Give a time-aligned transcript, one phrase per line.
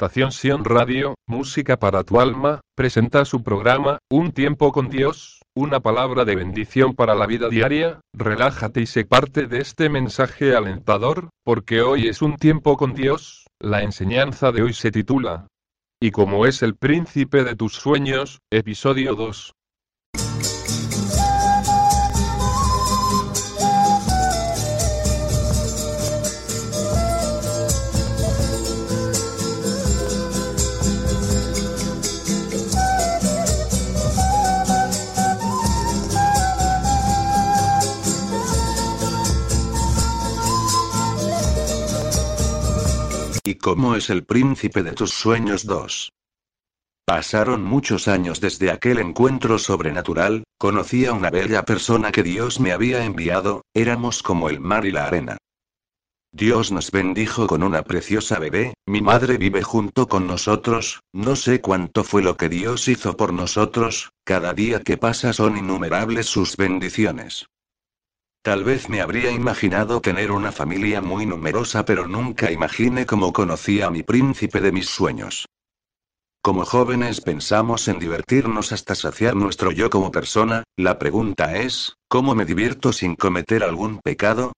[0.00, 5.80] estación Sion Radio, Música para tu alma, presenta su programa, Un tiempo con Dios, una
[5.80, 11.28] palabra de bendición para la vida diaria, relájate y sé parte de este mensaje alentador,
[11.44, 15.48] porque hoy es un tiempo con Dios, la enseñanza de hoy se titula,
[16.00, 19.52] Y como es el príncipe de tus sueños, episodio 2.
[43.60, 46.10] Cómo es el príncipe de tus sueños 2?
[47.04, 52.72] Pasaron muchos años desde aquel encuentro sobrenatural, conocí a una bella persona que Dios me
[52.72, 55.36] había enviado, éramos como el mar y la arena.
[56.32, 61.60] Dios nos bendijo con una preciosa bebé, mi madre vive junto con nosotros, no sé
[61.60, 66.56] cuánto fue lo que Dios hizo por nosotros, cada día que pasa son innumerables sus
[66.56, 67.46] bendiciones.
[68.42, 73.82] Tal vez me habría imaginado tener una familia muy numerosa, pero nunca imaginé cómo conocí
[73.82, 75.46] a mi príncipe de mis sueños.
[76.42, 82.34] Como jóvenes pensamos en divertirnos hasta saciar nuestro yo como persona, la pregunta es, ¿cómo
[82.34, 84.54] me divierto sin cometer algún pecado?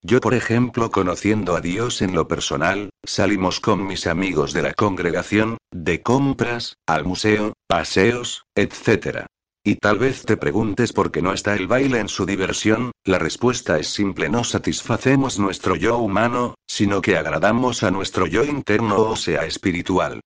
[0.00, 4.72] Yo, por ejemplo, conociendo a Dios en lo personal, salimos con mis amigos de la
[4.72, 9.26] congregación, de compras, al museo, paseos, etc.
[9.66, 13.18] Y tal vez te preguntes por qué no está el baile en su diversión, la
[13.18, 19.00] respuesta es simple, no satisfacemos nuestro yo humano, sino que agradamos a nuestro yo interno
[19.00, 20.20] o sea espiritual.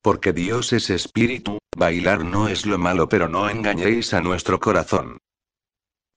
[0.00, 5.18] Porque Dios es espíritu, bailar no es lo malo pero no engañéis a nuestro corazón.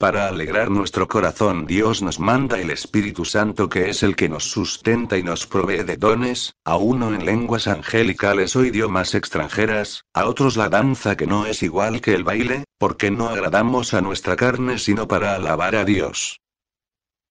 [0.01, 4.45] Para alegrar nuestro corazón Dios nos manda el Espíritu Santo que es el que nos
[4.45, 10.25] sustenta y nos provee de dones, a uno en lenguas angelicales o idiomas extranjeras, a
[10.25, 14.35] otros la danza que no es igual que el baile, porque no agradamos a nuestra
[14.35, 16.40] carne sino para alabar a Dios.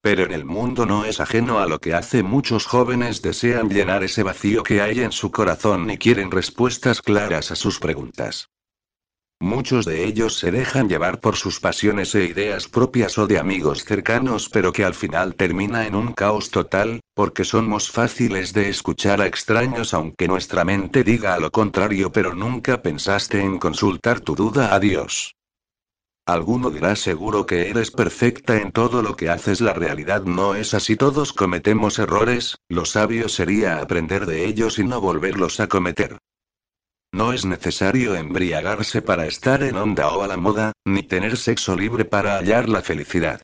[0.00, 4.04] Pero en el mundo no es ajeno a lo que hace muchos jóvenes desean llenar
[4.04, 8.48] ese vacío que hay en su corazón y quieren respuestas claras a sus preguntas.
[9.42, 13.84] Muchos de ellos se dejan llevar por sus pasiones e ideas propias o de amigos
[13.84, 19.22] cercanos, pero que al final termina en un caos total, porque somos fáciles de escuchar
[19.22, 24.74] a extraños aunque nuestra mente diga lo contrario, pero nunca pensaste en consultar tu duda
[24.74, 25.34] a Dios.
[26.26, 30.74] Alguno dirá seguro que eres perfecta en todo lo que haces, la realidad no es
[30.74, 36.18] así, todos cometemos errores, lo sabio sería aprender de ellos y no volverlos a cometer.
[37.12, 41.76] No es necesario embriagarse para estar en onda o a la moda, ni tener sexo
[41.76, 43.42] libre para hallar la felicidad.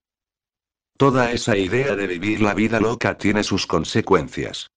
[0.97, 4.69] Toda esa idea de vivir la vida loca tiene sus consecuencias.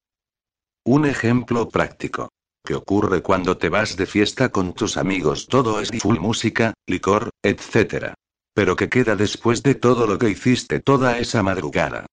[0.85, 2.29] Un ejemplo práctico.
[2.65, 5.47] ¿Qué ocurre cuando te vas de fiesta con tus amigos?
[5.47, 8.13] Todo es full música, licor, etc.
[8.53, 12.05] Pero ¿qué queda después de todo lo que hiciste toda esa madrugada?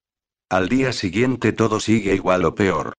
[0.50, 2.93] Al día siguiente todo sigue igual o peor.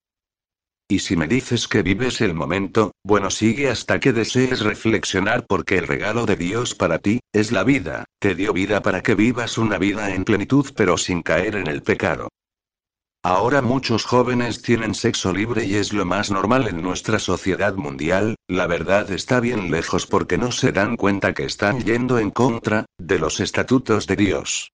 [0.89, 5.77] Y si me dices que vives el momento, bueno, sigue hasta que desees reflexionar porque
[5.77, 9.57] el regalo de Dios para ti, es la vida, te dio vida para que vivas
[9.57, 12.29] una vida en plenitud pero sin caer en el pecado.
[13.21, 18.35] Ahora muchos jóvenes tienen sexo libre y es lo más normal en nuestra sociedad mundial,
[18.47, 22.85] la verdad está bien lejos porque no se dan cuenta que están yendo en contra,
[22.97, 24.71] de los estatutos de Dios.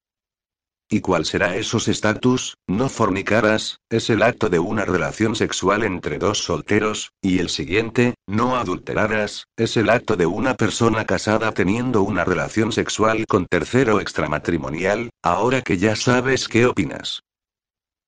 [0.90, 2.56] ¿Y cuál será esos estatus?
[2.68, 8.16] No fornicarás, es el acto de una relación sexual entre dos solteros, y el siguiente,
[8.28, 14.00] no adulterarás, es el acto de una persona casada teniendo una relación sexual con tercero
[14.00, 17.24] extramatrimonial, ahora que ya sabes qué opinas.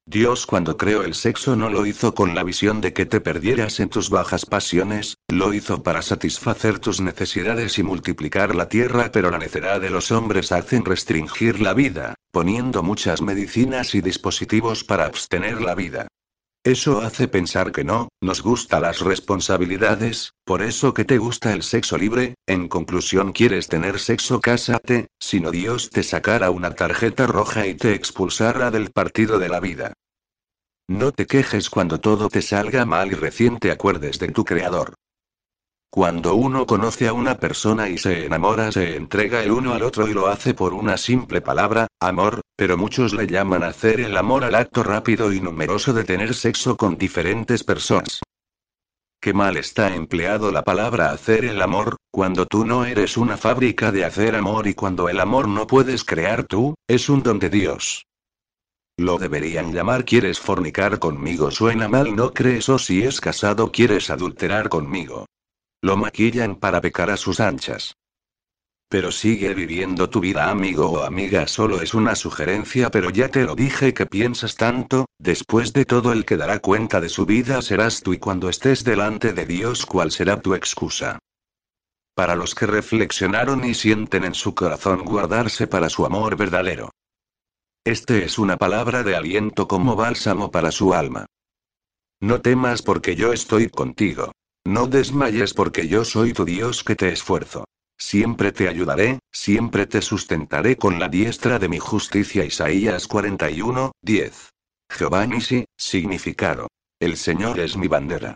[0.07, 3.79] Dios cuando creó el sexo no lo hizo con la visión de que te perdieras
[3.79, 9.31] en tus bajas pasiones, lo hizo para satisfacer tus necesidades y multiplicar la tierra, pero
[9.31, 15.05] la necedad de los hombres hacen restringir la vida, poniendo muchas medicinas y dispositivos para
[15.05, 16.07] abstener la vida.
[16.65, 21.61] Eso hace pensar que no, nos gusta las responsabilidades, por eso que te gusta el
[21.61, 27.27] sexo libre, en conclusión quieres tener sexo cásate, si no Dios te sacara una tarjeta
[27.27, 29.93] roja y te expulsara del partido de la vida.
[30.87, 34.95] No te quejes cuando todo te salga mal y recién te acuerdes de tu creador.
[35.95, 40.09] Cuando uno conoce a una persona y se enamora, se entrega el uno al otro
[40.09, 44.43] y lo hace por una simple palabra, amor, pero muchos le llaman hacer el amor
[44.43, 48.19] al acto rápido y numeroso de tener sexo con diferentes personas.
[49.21, 53.93] Qué mal está empleado la palabra hacer el amor, cuando tú no eres una fábrica
[53.93, 57.49] de hacer amor y cuando el amor no puedes crear tú, es un don de
[57.49, 58.05] Dios.
[58.97, 61.51] Lo deberían llamar ¿Quieres fornicar conmigo?
[61.51, 62.67] Suena mal, ¿no crees?
[62.67, 65.25] O si es casado, ¿quieres adulterar conmigo?
[65.85, 67.95] Lo maquillan para pecar a sus anchas.
[68.89, 73.43] Pero sigue viviendo tu vida, amigo o amiga, solo es una sugerencia, pero ya te
[73.43, 77.61] lo dije que piensas tanto, después de todo el que dará cuenta de su vida
[77.61, 81.19] serás tú y cuando estés delante de Dios, ¿cuál será tu excusa?
[82.15, 86.89] Para los que reflexionaron y sienten en su corazón guardarse para su amor verdadero.
[87.83, 91.27] Este es una palabra de aliento como bálsamo para su alma.
[92.21, 94.31] No temas porque yo estoy contigo.
[94.67, 97.65] No desmayes porque yo soy tu Dios que te esfuerzo.
[97.97, 102.43] Siempre te ayudaré, siempre te sustentaré con la diestra de mi justicia.
[102.43, 104.49] Isaías 41, 10.
[104.89, 106.67] Jehová Nisi, significado.
[106.99, 108.35] El Señor es mi bandera.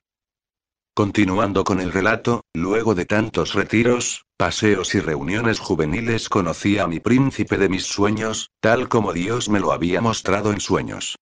[0.93, 6.99] Continuando con el relato, luego de tantos retiros, paseos y reuniones juveniles conocí a mi
[6.99, 11.15] príncipe de mis sueños, tal como Dios me lo había mostrado en sueños.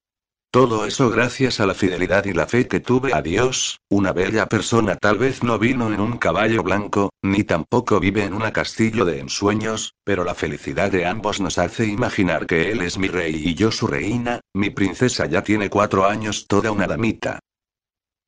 [0.50, 4.46] Todo eso gracias a la fidelidad y la fe que tuve a Dios, una bella
[4.46, 9.04] persona tal vez no vino en un caballo blanco, ni tampoco vive en un castillo
[9.04, 13.36] de ensueños, pero la felicidad de ambos nos hace imaginar que él es mi rey
[13.36, 17.40] y yo su reina, mi princesa ya tiene cuatro años toda una damita.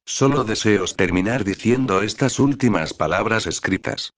[0.06, 4.12] Solo deseo terminar diciendo estas últimas palabras escritas.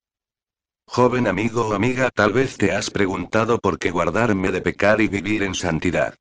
[0.87, 5.07] Joven amigo o amiga, tal vez te has preguntado por qué guardarme de pecar y
[5.07, 6.15] vivir en santidad.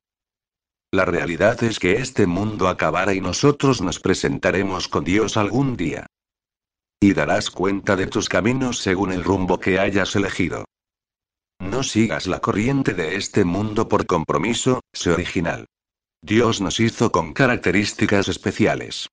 [0.93, 6.07] La realidad es que este mundo acabará y nosotros nos presentaremos con Dios algún día.
[6.99, 10.65] Y darás cuenta de tus caminos según el rumbo que hayas elegido.
[11.59, 15.65] No sigas la corriente de este mundo por compromiso, sé original.
[16.21, 19.07] Dios nos hizo con características especiales.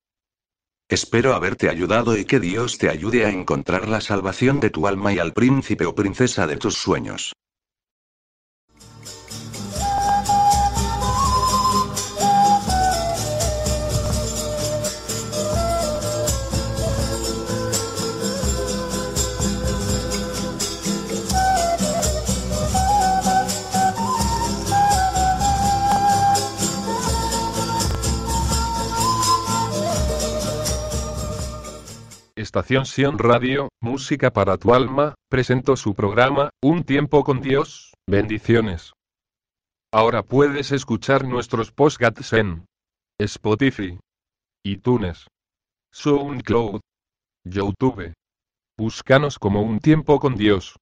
[0.89, 5.13] Espero haberte ayudado y que Dios te ayude a encontrar la salvación de tu alma
[5.13, 7.35] y al príncipe o princesa de tus sueños.
[32.39, 38.93] Estación Sion Radio, Música para tu alma, presentó su programa, Un tiempo con Dios, bendiciones.
[39.93, 42.65] Ahora puedes escuchar nuestros podcasts en
[43.19, 43.99] Spotify,
[44.65, 45.27] iTunes,
[45.93, 46.79] SoundCloud,
[47.45, 48.15] YouTube.
[48.79, 50.77] Búscanos como Un tiempo con Dios.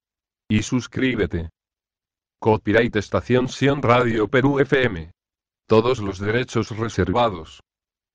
[0.47, 1.49] Y suscríbete.
[2.39, 5.09] Copyright Estación Sion Radio Perú FM.
[5.67, 7.61] Todos los derechos reservados.